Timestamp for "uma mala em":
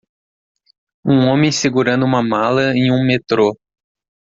2.03-2.91